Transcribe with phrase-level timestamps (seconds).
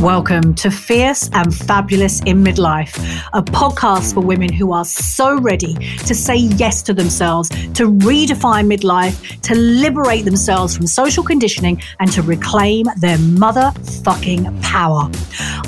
[0.00, 2.96] Welcome to Fierce and Fabulous in Midlife,
[3.34, 8.74] a podcast for women who are so ready to say yes to themselves, to redefine
[8.74, 15.10] midlife, to liberate themselves from social conditioning, and to reclaim their motherfucking power.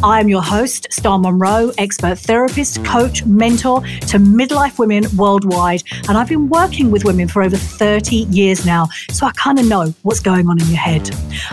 [0.02, 5.82] I'm your host, Star Monroe, expert therapist, coach, mentor to midlife women worldwide.
[6.08, 9.68] And I've been working with women for over 30 years now, so I kind of
[9.68, 11.10] know what's going on in your head.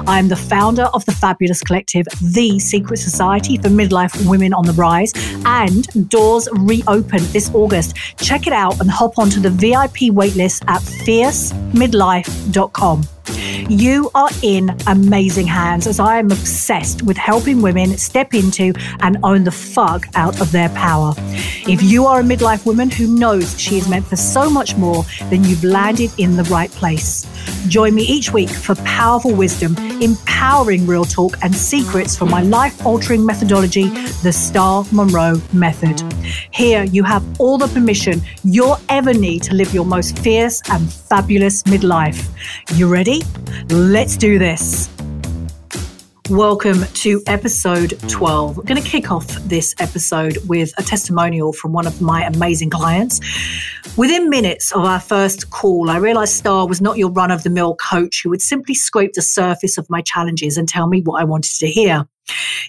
[0.07, 4.73] I'm the founder of the Fabulous Collective, the Secret Society for Midlife Women on the
[4.73, 5.13] Rise,
[5.45, 7.95] and doors reopen this August.
[8.17, 13.18] Check it out and hop onto the VIP waitlist at fiercemidlife.com.
[13.69, 19.17] You are in amazing hands as I am obsessed with helping women step into and
[19.23, 21.13] own the fuck out of their power.
[21.67, 25.03] If you are a midlife woman who knows she is meant for so much more,
[25.29, 27.27] then you've landed in the right place.
[27.67, 32.85] Join me each week for powerful wisdom, empowering real talk, and secrets from my life
[32.85, 33.89] altering methodology,
[34.23, 36.01] the Star Monroe Method.
[36.51, 40.91] Here, you have all the permission you'll ever need to live your most fierce and
[40.91, 42.27] fabulous midlife.
[42.75, 43.18] You ready?
[43.69, 44.89] Let's do this.
[46.29, 48.59] Welcome to episode 12.
[48.59, 52.69] I'm going to kick off this episode with a testimonial from one of my amazing
[52.69, 53.19] clients.
[53.97, 57.49] Within minutes of our first call, I realized Star was not your run of the
[57.49, 61.19] mill coach who would simply scrape the surface of my challenges and tell me what
[61.19, 62.07] I wanted to hear.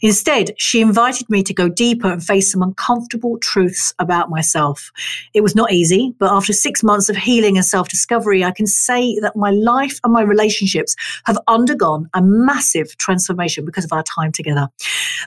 [0.02, 4.90] Instead, she invited me to go deeper and face some uncomfortable truths about myself.
[5.34, 8.66] It was not easy, but after six months of healing and self discovery, I can
[8.66, 10.94] say that my life and my relationships
[11.24, 14.68] have undergone a massive transformation because of our time together.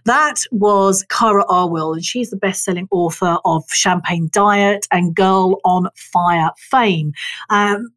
[0.06, 5.60] That was Cara Alwill, and she's the best selling author of Champagne Diet and Girl
[5.64, 7.14] on Fire fame.
[7.50, 7.90] Um,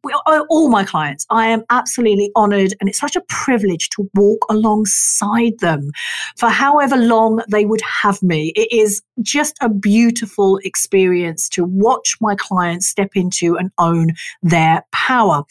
[0.49, 5.59] all my clients, I am absolutely honored, and it's such a privilege to walk alongside
[5.59, 5.91] them
[6.35, 8.51] for however long they would have me.
[8.55, 14.83] It is just a beautiful experience to watch my clients step into and own their
[14.91, 15.43] power.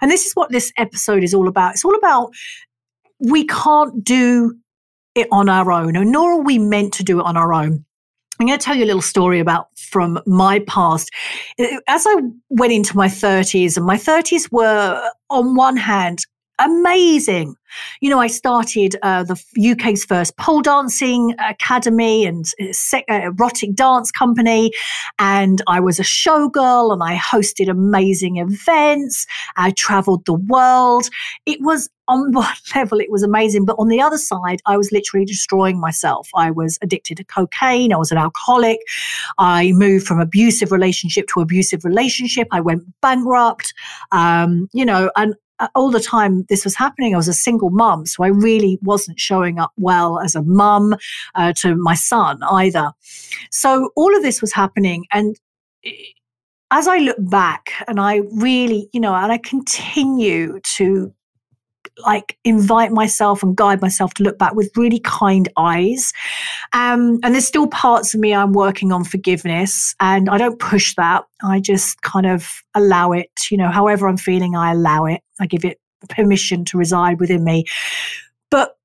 [0.00, 1.72] And this is what this episode is all about.
[1.72, 2.32] It's all about
[3.20, 4.56] we can't do
[5.14, 7.84] it on our own, nor are we meant to do it on our own.
[8.38, 11.10] I'm going to tell you a little story about from my past.
[11.88, 16.20] As I went into my 30s, and my 30s were, on one hand,
[16.58, 17.54] amazing.
[18.00, 19.40] You know, I started uh, the
[19.72, 22.44] UK's first pole dancing academy and
[22.92, 24.72] uh, erotic dance company,
[25.18, 29.26] and I was a showgirl and I hosted amazing events.
[29.56, 31.08] I traveled the world.
[31.46, 34.92] It was on one level, it was amazing, but on the other side, I was
[34.92, 36.28] literally destroying myself.
[36.34, 37.92] I was addicted to cocaine.
[37.92, 38.80] I was an alcoholic.
[39.38, 42.48] I moved from abusive relationship to abusive relationship.
[42.50, 43.72] I went bankrupt.
[44.12, 47.59] Um, you know, and uh, all the time this was happening, I was a single
[47.68, 48.06] mum.
[48.06, 50.94] So I really wasn't showing up well as a mum
[51.34, 52.92] uh, to my son either.
[53.50, 55.04] So all of this was happening.
[55.12, 55.36] And
[56.70, 61.12] as I look back and I really, you know, and I continue to
[62.06, 66.12] like invite myself and guide myself to look back with really kind eyes.
[66.72, 70.94] Um, and there's still parts of me I'm working on forgiveness, and I don't push
[70.96, 71.24] that.
[71.42, 73.30] I just kind of allow it.
[73.50, 75.20] You know, however I'm feeling, I allow it.
[75.40, 77.64] I give it permission to reside within me.
[78.50, 78.76] But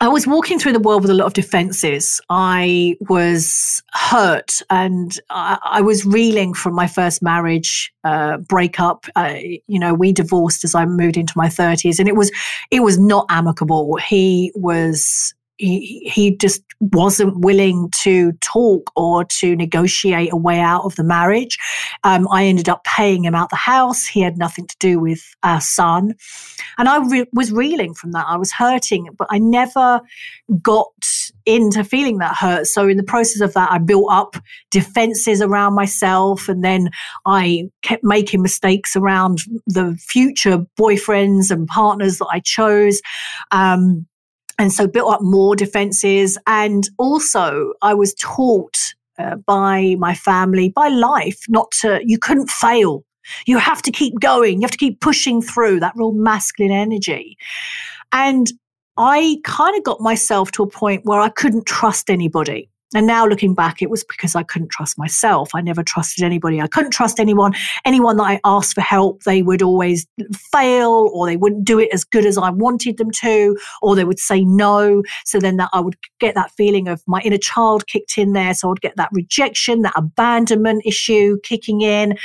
[0.00, 2.20] I was walking through the world with a lot of defenses.
[2.30, 9.06] I was hurt and I, I was reeling from my first marriage uh, breakup.
[9.16, 9.34] Uh,
[9.66, 12.30] you know, we divorced as I moved into my 30s and it was,
[12.70, 13.96] it was not amicable.
[13.96, 20.94] He was he, just wasn't willing to talk or to negotiate a way out of
[20.94, 21.58] the marriage.
[22.04, 24.06] Um, I ended up paying him out the house.
[24.06, 26.14] He had nothing to do with our son.
[26.78, 28.26] And I re- was reeling from that.
[28.28, 30.00] I was hurting, but I never
[30.62, 30.92] got
[31.44, 32.66] into feeling that hurt.
[32.66, 34.36] So in the process of that, I built up
[34.70, 36.48] defenses around myself.
[36.48, 36.90] And then
[37.26, 43.00] I kept making mistakes around the future boyfriends and partners that I chose.
[43.50, 44.06] Um,
[44.58, 46.36] and so built up more defenses.
[46.46, 48.76] And also, I was taught
[49.18, 53.04] uh, by my family, by life, not to, you couldn't fail.
[53.46, 54.54] You have to keep going.
[54.54, 57.36] You have to keep pushing through that real masculine energy.
[58.12, 58.50] And
[58.96, 62.68] I kind of got myself to a point where I couldn't trust anybody.
[62.94, 65.50] And now looking back, it was because I couldn't trust myself.
[65.54, 66.60] I never trusted anybody.
[66.60, 67.52] I couldn't trust anyone.
[67.84, 71.90] Anyone that I asked for help, they would always fail or they wouldn't do it
[71.92, 75.02] as good as I wanted them to, or they would say no.
[75.26, 78.54] So then that I would get that feeling of my inner child kicked in there.
[78.54, 82.16] So I would get that rejection, that abandonment issue kicking in.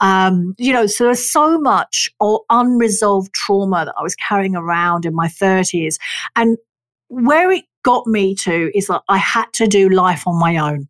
[0.00, 2.10] Um, you know, so there's so much
[2.50, 5.96] unresolved trauma that I was carrying around in my 30s.
[6.36, 6.58] And
[7.10, 10.88] where it got me to is that I had to do life on my own.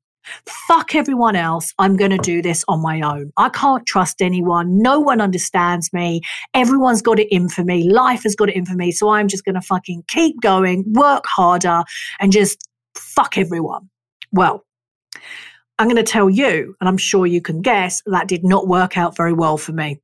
[0.68, 1.72] Fuck everyone else.
[1.78, 3.32] I'm going to do this on my own.
[3.36, 4.80] I can't trust anyone.
[4.80, 6.20] No one understands me.
[6.52, 7.90] Everyone's got it in for me.
[7.90, 8.92] Life has got it in for me.
[8.92, 11.82] So I'm just going to fucking keep going, work harder,
[12.20, 13.88] and just fuck everyone.
[14.30, 14.64] Well,
[15.78, 18.98] I'm going to tell you, and I'm sure you can guess, that did not work
[18.98, 20.00] out very well for me.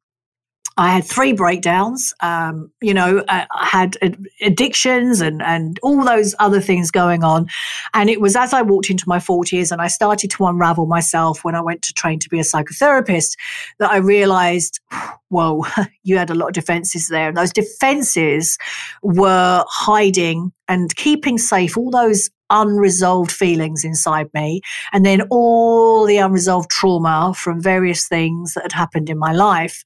[0.78, 2.12] I had three breakdowns.
[2.20, 3.96] Um, you know, I had
[4.42, 7.46] addictions and and all those other things going on.
[7.94, 11.44] And it was as I walked into my forties and I started to unravel myself
[11.44, 13.36] when I went to train to be a psychotherapist
[13.78, 14.80] that I realized,
[15.28, 15.64] whoa,
[16.02, 18.58] you had a lot of defenses there, and those defenses
[19.02, 24.60] were hiding and keeping safe all those unresolved feelings inside me,
[24.92, 29.82] and then all the unresolved trauma from various things that had happened in my life.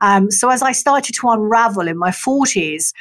[0.00, 2.92] Um, so as I started to unravel in my 40s,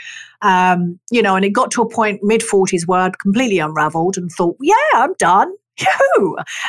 [0.41, 4.17] um, you know, and it got to a point mid 40s where I'd completely unraveled
[4.17, 5.53] and thought, yeah, I'm done.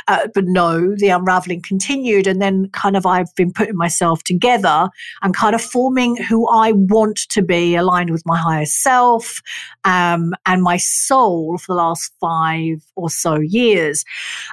[0.09, 2.27] Uh, but no, the unraveling continued.
[2.27, 4.89] And then kind of I've been putting myself together
[5.23, 9.43] and kind of forming who I want to be aligned with my higher self
[9.85, 14.05] um, and my soul for the last five or so years.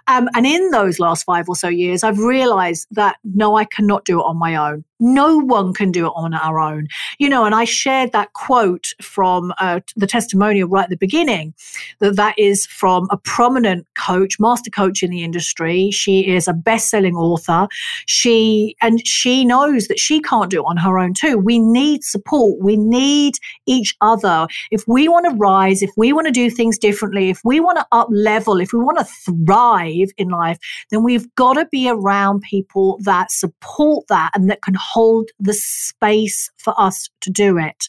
[0.08, 4.06] Um, and in those last five or so years, I've realized that no, I cannot
[4.06, 4.84] do it on my own.
[5.00, 6.88] No one can do it on our own.
[7.20, 11.54] You know, and I shared that quote from uh, the testimonial right at the beginning
[12.00, 15.92] that that is from a prominent coach, master coach in the industry.
[15.92, 17.68] She is a best-selling author.
[18.08, 21.38] She and she knows that she can't do it on her own too.
[21.38, 22.62] We need support.
[22.62, 23.36] We need
[23.66, 24.48] each other.
[24.72, 27.78] If we want to rise, if we want to do things differently, if we want
[27.78, 30.58] to up level, if we want to thrive in life,
[30.92, 35.54] then we've got to be around people that support that and that can hold the
[35.54, 37.88] space for us to do it.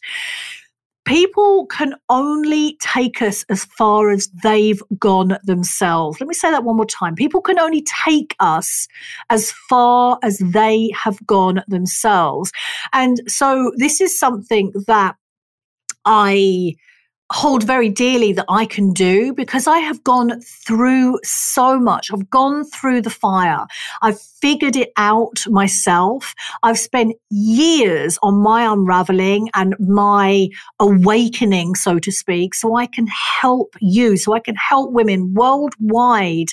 [1.06, 6.20] People can only take us as far as they've gone themselves.
[6.20, 7.14] Let me say that one more time.
[7.14, 8.86] People can only take us
[9.28, 12.52] as far as they have gone themselves.
[12.92, 15.16] And so this is something that
[16.04, 16.76] I
[17.30, 22.10] hold very dearly that I can do because I have gone through so much.
[22.12, 23.66] I've gone through the fire.
[24.02, 26.34] I've figured it out myself.
[26.64, 30.48] I've spent years on my unraveling and my
[30.80, 36.48] awakening, so to speak, so I can help you, so I can help women worldwide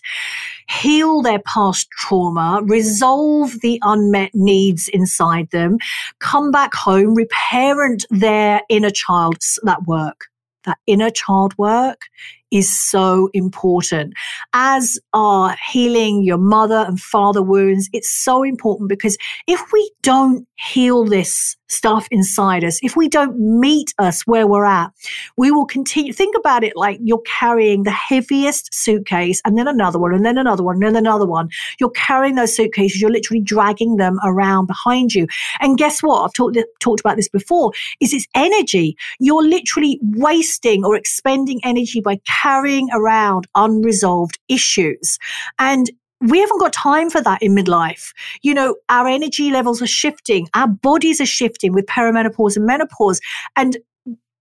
[0.70, 5.78] heal their past trauma, resolve the unmet needs inside them,
[6.20, 10.26] come back home, reparent their inner child, that work
[10.68, 12.02] that inner child work
[12.52, 14.14] is so important.
[14.54, 19.18] As are healing your mother and father wounds, it's so important because
[19.48, 24.66] if we don't heal this stuff inside us, if we don't meet us where we're
[24.66, 24.92] at,
[25.38, 26.14] we will continue.
[26.14, 30.38] Think about it like you're carrying the heaviest suitcase and then another one and then
[30.38, 31.50] another one and then another one.
[31.80, 35.28] You're carrying those suitcases, you're literally dragging them around behind you.
[35.60, 36.24] And guess what?
[36.24, 38.96] I've talked, talked about this before is it's energy.
[39.20, 45.18] You're literally wasting or expending energy by carrying around unresolved issues.
[45.60, 45.90] And
[46.22, 48.12] we haven't got time for that in midlife.
[48.42, 53.20] You know, our energy levels are shifting, our bodies are shifting with perimenopause and menopause.
[53.56, 53.78] And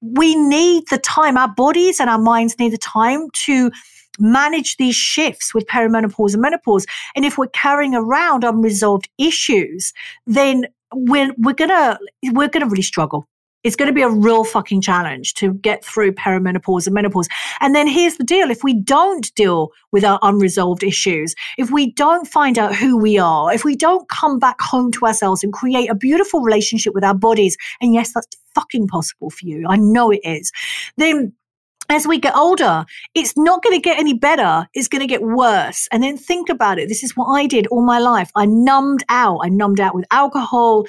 [0.00, 3.70] we need the time, our bodies and our minds need the time to
[4.18, 6.86] manage these shifts with perimenopause and menopause.
[7.14, 9.92] And if we're carrying around unresolved issues,
[10.26, 11.98] then we're, we're gonna,
[12.32, 13.26] we're gonna really struggle.
[13.66, 17.26] It's going to be a real fucking challenge to get through perimenopause and menopause.
[17.60, 18.48] And then here's the deal.
[18.48, 23.18] If we don't deal with our unresolved issues, if we don't find out who we
[23.18, 27.02] are, if we don't come back home to ourselves and create a beautiful relationship with
[27.02, 29.66] our bodies, and yes, that's fucking possible for you.
[29.68, 30.52] I know it is.
[30.96, 31.32] Then
[31.88, 34.68] as we get older, it's not going to get any better.
[34.74, 35.88] It's going to get worse.
[35.92, 36.88] And then think about it.
[36.88, 38.30] This is what I did all my life.
[38.34, 39.40] I numbed out.
[39.42, 40.86] I numbed out with alcohol,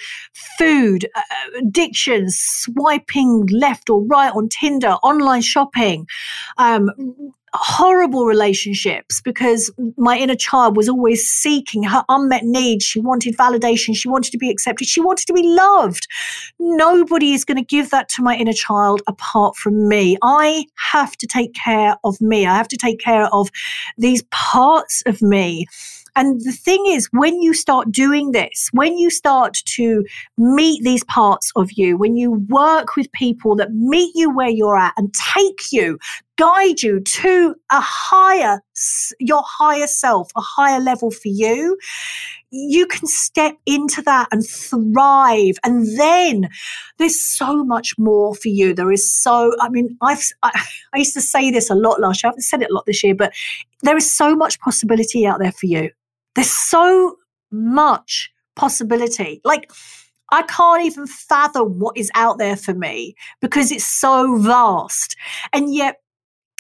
[0.57, 1.21] food, uh,
[1.59, 6.07] addictions, swiping left or right on Tinder, online shopping,
[6.57, 6.89] um,
[7.59, 12.85] horrible relationships because my inner child was always seeking her unmet needs.
[12.85, 13.95] She wanted validation.
[13.95, 14.87] She wanted to be accepted.
[14.87, 16.07] She wanted to be loved.
[16.59, 20.17] Nobody is going to give that to my inner child apart from me.
[20.21, 22.45] I have to take care of me.
[22.45, 23.49] I have to take care of
[23.97, 25.65] these parts of me.
[26.17, 30.03] And the thing is, when you start doing this, when you start to
[30.35, 34.79] meet these parts of you, when you work with people that meet you where you're
[34.79, 35.99] at and take you
[36.37, 38.61] guide you to a higher,
[39.19, 41.77] your higher self, a higher level for you,
[42.51, 45.55] you can step into that and thrive.
[45.63, 46.49] And then
[46.97, 48.73] there's so much more for you.
[48.73, 50.51] There is so, I mean, I've, I,
[50.93, 52.29] I used to say this a lot last year.
[52.29, 53.33] I haven't said it a lot this year, but
[53.81, 55.89] there is so much possibility out there for you.
[56.35, 57.15] There's so
[57.51, 59.41] much possibility.
[59.43, 59.71] Like,
[60.31, 65.15] I can't even fathom what is out there for me because it's so vast.
[65.53, 66.01] And yet,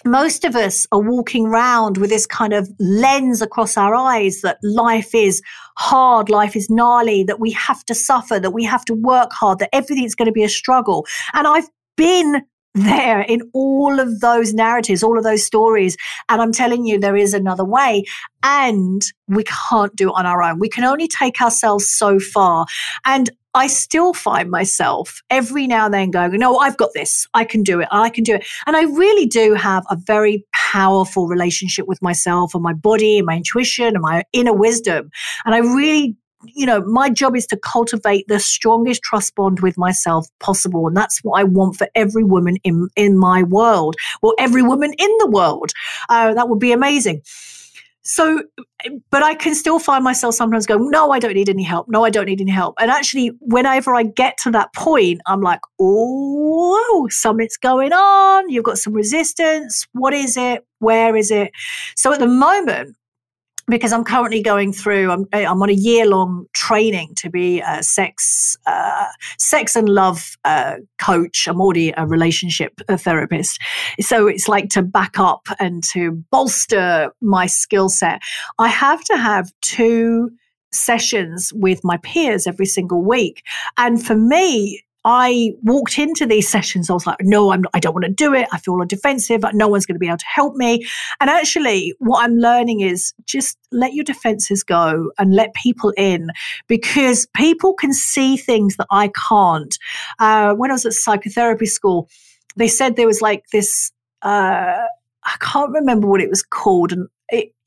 [0.07, 4.57] most of us are walking around with this kind of lens across our eyes that
[4.63, 5.41] life is
[5.77, 9.59] hard, life is gnarly, that we have to suffer, that we have to work hard,
[9.59, 11.05] that everything's going to be a struggle.
[11.33, 12.43] And I've been
[12.83, 15.97] there in all of those narratives, all of those stories.
[16.29, 18.05] And I'm telling you, there is another way.
[18.43, 20.59] And we can't do it on our own.
[20.59, 22.65] We can only take ourselves so far.
[23.05, 27.27] And I still find myself every now and then going, no, I've got this.
[27.33, 27.87] I can do it.
[27.91, 28.45] I can do it.
[28.67, 33.25] And I really do have a very powerful relationship with myself and my body and
[33.25, 35.09] my intuition and my inner wisdom.
[35.43, 39.77] And I really you know, my job is to cultivate the strongest trust bond with
[39.77, 40.87] myself possible.
[40.87, 44.93] And that's what I want for every woman in, in my world or every woman
[44.97, 45.71] in the world.
[46.09, 47.21] Uh, that would be amazing.
[48.03, 48.41] So,
[49.11, 51.89] but I can still find myself sometimes going, no, I don't need any help.
[51.89, 52.75] No, I don't need any help.
[52.79, 58.49] And actually, whenever I get to that point, I'm like, oh, something's going on.
[58.49, 59.85] You've got some resistance.
[59.91, 60.65] What is it?
[60.79, 61.51] Where is it?
[61.97, 62.95] So at the moment,
[63.67, 65.11] because I'm currently going through.
[65.11, 69.07] I'm, I'm on a year long training to be a sex uh,
[69.37, 71.47] sex and love uh, coach.
[71.47, 73.61] I'm already a relationship therapist,
[73.99, 78.21] so it's like to back up and to bolster my skill set.
[78.57, 80.31] I have to have two
[80.71, 83.43] sessions with my peers every single week,
[83.77, 87.79] and for me, I walked into these sessions, I was like, no, I'm not, I
[87.79, 88.45] don't want to do it.
[88.51, 89.41] I feel defensive.
[89.53, 90.85] No one's going to be able to help me.
[91.21, 96.27] And actually, what I'm learning is just let your defenses go and let people in
[96.67, 99.77] because people can see things that I can't.
[100.19, 102.09] Uh, when I was at psychotherapy school,
[102.57, 103.93] they said there was like this.
[104.23, 104.83] Uh,
[105.23, 107.07] I can't remember what it was called, and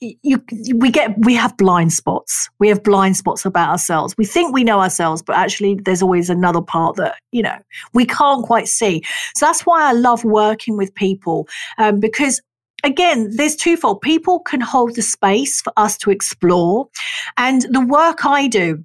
[0.00, 0.42] you,
[0.74, 4.64] we get we have blind spots we have blind spots about ourselves we think we
[4.64, 7.56] know ourselves but actually there's always another part that you know
[7.92, 9.02] we can't quite see
[9.34, 12.40] so that's why i love working with people um, because
[12.84, 14.00] again, there's twofold.
[14.00, 16.88] People can hold the space for us to explore.
[17.36, 18.84] And the work I do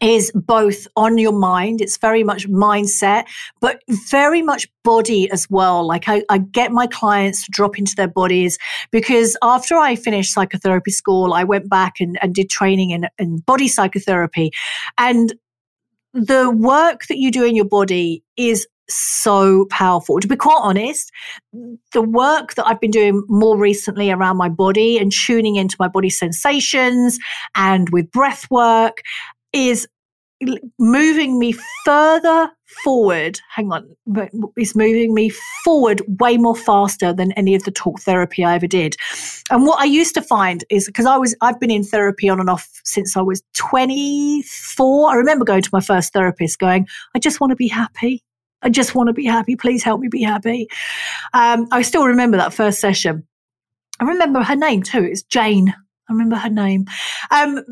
[0.00, 1.80] is both on your mind.
[1.80, 3.24] It's very much mindset,
[3.60, 5.86] but very much body as well.
[5.86, 8.58] Like I, I, get my clients to drop into their bodies
[8.90, 13.38] because after I finished psychotherapy school, I went back and, and did training in, in
[13.38, 14.50] body psychotherapy.
[14.98, 15.34] And
[16.12, 20.20] the work that you do in your body is so powerful.
[20.20, 21.10] To be quite honest,
[21.92, 25.88] the work that I've been doing more recently around my body and tuning into my
[25.88, 27.18] body sensations
[27.54, 29.02] and with breath work
[29.56, 29.88] is
[30.78, 32.50] moving me further
[32.84, 33.40] forward.
[33.48, 33.88] Hang on,
[34.56, 35.30] it's moving me
[35.64, 38.96] forward way more faster than any of the talk therapy I ever did.
[39.50, 42.38] And what I used to find is because I was, I've been in therapy on
[42.38, 45.10] and off since I was 24.
[45.10, 48.22] I remember going to my first therapist going, I just want to be happy.
[48.62, 49.56] I just want to be happy.
[49.56, 50.68] Please help me be happy.
[51.32, 53.26] Um, I still remember that first session.
[54.00, 55.04] I remember her name too.
[55.04, 55.74] It's Jane.
[56.08, 56.86] I remember her name.
[57.30, 57.62] Um,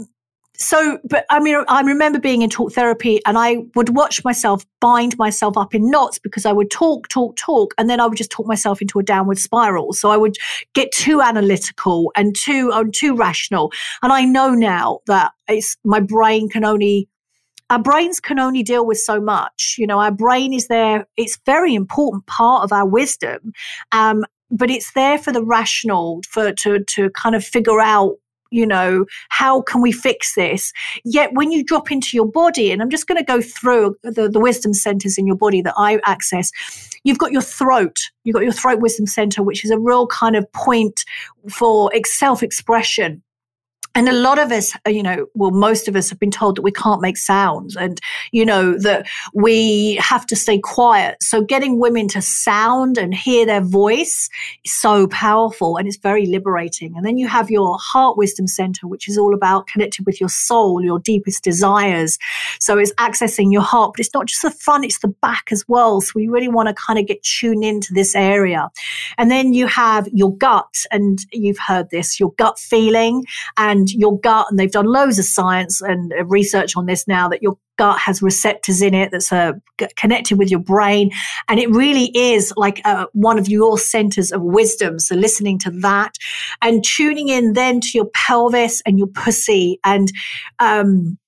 [0.57, 4.65] so, but I mean, I remember being in talk therapy and I would watch myself
[4.81, 8.17] bind myself up in knots because I would talk, talk, talk, and then I would
[8.17, 9.93] just talk myself into a downward spiral.
[9.93, 10.37] So I would
[10.73, 13.73] get too analytical and too, um, too rational.
[14.03, 17.09] And I know now that it's my brain can only
[17.71, 19.77] our brains can only deal with so much.
[19.79, 21.07] You know, our brain is there.
[21.17, 23.53] It's very important part of our wisdom.
[23.91, 28.17] Um, but it's there for the rational, for to to kind of figure out
[28.55, 30.73] you know, how can we fix this?
[31.05, 34.29] Yet when you drop into your body, and I'm just going to go through the,
[34.29, 36.53] the wisdom centers in your body that I access,
[37.03, 40.37] you've got your throat, you've got your throat wisdom center, which is a real kind
[40.37, 41.05] of point
[41.51, 43.24] for self expression
[43.95, 46.57] and a lot of us, uh, you know, well, most of us have been told
[46.57, 48.01] that we can't make sounds and,
[48.33, 51.17] you know, that we have to stay quiet.
[51.23, 54.29] So getting women to sound and hear their voice
[54.65, 56.97] is so powerful and it's very liberating.
[56.97, 60.29] And then you have your heart wisdom center, which is all about connected with your
[60.29, 62.19] soul, your deepest desires.
[62.61, 65.65] So it's accessing your heart, but it's not just the front, it's the back as
[65.69, 66.01] well.
[66.01, 68.71] So we really want to kind of get tuned into this area.
[69.19, 73.25] And then you have your gut, and you've heard this, your gut feeling
[73.57, 77.07] and and your gut, and they've done loads of science and uh, research on this
[77.07, 79.53] now that your gut has receptors in it that's uh,
[79.97, 81.11] connected with your brain.
[81.49, 84.99] And it really is like uh, one of your centers of wisdom.
[84.99, 86.17] So listening to that
[86.63, 90.11] and tuning in then to your pelvis and your pussy and,
[90.59, 91.19] um,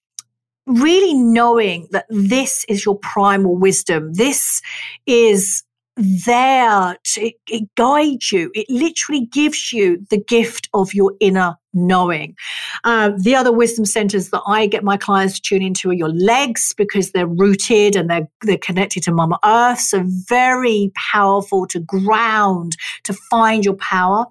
[0.67, 4.13] really knowing that this is your primal wisdom.
[4.15, 4.61] This
[5.07, 5.63] is
[5.97, 8.51] there to it guide you.
[8.55, 12.37] It literally gives you the gift of your inner knowing.
[12.85, 16.11] Uh, the other wisdom centers that I get my clients to tune into are your
[16.11, 19.81] legs because they're rooted and they're they're connected to Mama Earth.
[19.81, 24.27] So very powerful to ground, to find your power.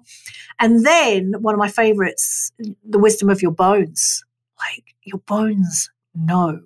[0.60, 4.22] And then one of my favorites, the wisdom of your bones.
[4.58, 6.60] Like your bones know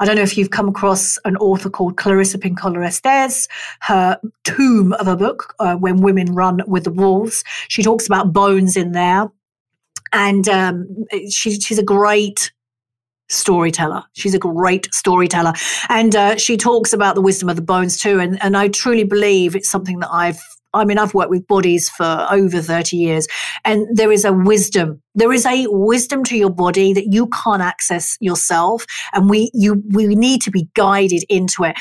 [0.00, 3.48] I don't know if you've come across an author called Clarissa Pinkola Estes,
[3.80, 7.44] her tomb of a book, uh, When Women Run with the Wolves.
[7.68, 9.30] She talks about bones in there.
[10.12, 12.52] And um, she, she's a great
[13.28, 14.02] storyteller.
[14.14, 15.52] She's a great storyteller.
[15.88, 18.18] And uh, she talks about the wisdom of the bones too.
[18.18, 21.90] And, and I truly believe it's something that I've I mean, I've worked with bodies
[21.90, 23.26] for over 30 years
[23.64, 25.02] and there is a wisdom.
[25.14, 28.86] There is a wisdom to your body that you can't access yourself.
[29.12, 31.76] And we, you, we need to be guided into it.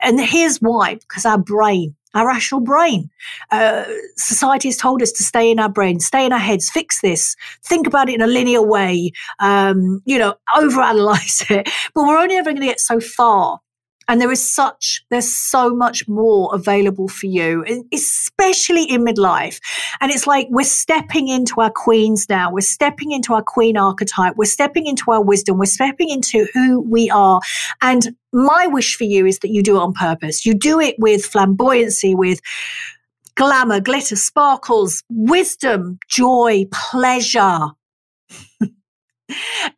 [0.00, 3.10] And here's why, because our brain, our rational brain.
[3.50, 3.84] Uh,
[4.16, 7.36] society has told us to stay in our brain, stay in our heads, fix this,
[7.62, 11.68] think about it in a linear way, um, you know, overanalyze it.
[11.94, 13.60] But we're only ever going to get so far
[14.08, 19.60] and there is such, there's so much more available for you, especially in midlife.
[20.00, 22.52] And it's like we're stepping into our queens now.
[22.52, 24.36] We're stepping into our queen archetype.
[24.36, 25.58] We're stepping into our wisdom.
[25.58, 27.40] We're stepping into who we are.
[27.82, 30.46] And my wish for you is that you do it on purpose.
[30.46, 32.40] You do it with flamboyancy, with
[33.34, 37.68] glamour, glitter, sparkles, wisdom, joy, pleasure.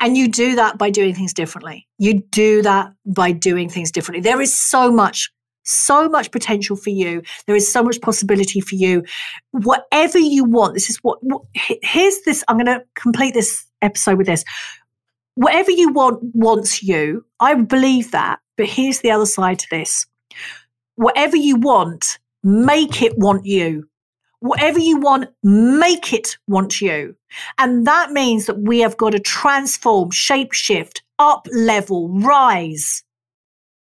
[0.00, 1.86] And you do that by doing things differently.
[1.98, 4.20] You do that by doing things differently.
[4.20, 5.30] There is so much,
[5.64, 7.22] so much potential for you.
[7.46, 9.04] There is so much possibility for you.
[9.52, 12.44] Whatever you want, this is what, what here's this.
[12.48, 14.44] I'm going to complete this episode with this.
[15.34, 17.24] Whatever you want wants you.
[17.40, 18.40] I believe that.
[18.56, 20.04] But here's the other side to this.
[20.96, 23.88] Whatever you want, make it want you.
[24.40, 27.16] Whatever you want, make it want you.
[27.58, 33.02] And that means that we have got to transform, shape shift, up level, rise.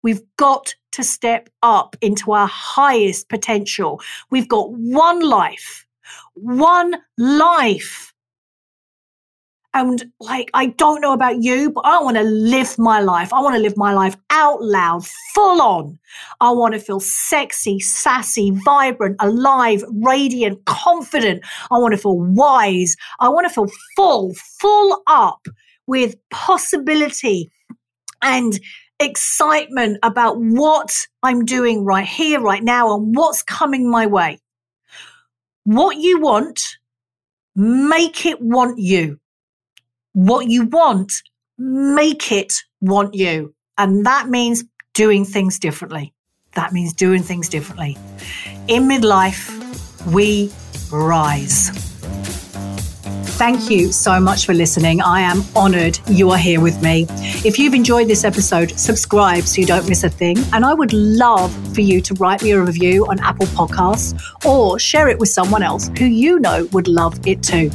[0.03, 4.01] We've got to step up into our highest potential.
[4.31, 5.87] We've got one life,
[6.35, 8.14] one life.
[9.77, 13.31] And like, I don't know about you, but I want to live my life.
[13.35, 15.99] I want to live my life out loud, full on.
[16.41, 21.45] I want to feel sexy, sassy, vibrant, alive, radiant, confident.
[21.71, 22.97] I want to feel wise.
[23.21, 25.47] I want to feel full, full up
[25.87, 27.51] with possibility
[28.23, 28.59] and
[28.99, 34.41] excitement about what I'm doing right here, right now, and what's coming my way.
[35.65, 36.79] What you want,
[37.55, 39.21] make it want you
[40.16, 41.12] what you want,
[41.59, 43.55] make it want you.
[43.76, 46.14] And that means doing things differently.
[46.55, 47.98] That means doing things differently.
[48.66, 49.52] In midlife,
[50.11, 50.50] we
[50.90, 51.95] rise.
[53.37, 55.03] Thank you so much for listening.
[55.03, 57.05] I am honored you are here with me.
[57.44, 60.38] If you've enjoyed this episode, subscribe so you don't miss a thing.
[60.55, 64.79] And I would love for you to write me a review on Apple Podcasts or
[64.79, 67.70] share it with someone else who you know would love it too.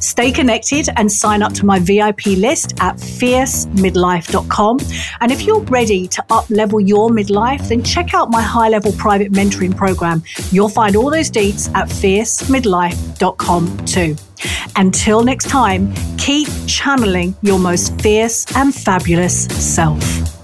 [0.00, 4.78] Stay connected and sign up to my VIP list at fiercemidlife.com.
[5.20, 8.92] And if you're ready to up level your midlife, then check out my high level
[8.92, 10.22] private mentoring program.
[10.52, 14.16] You'll find all those deets at fiercemidlife.com too.
[14.76, 20.39] Until next time, keep channeling your most fierce and fabulous self.